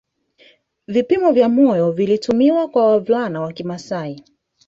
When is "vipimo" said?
0.87-1.31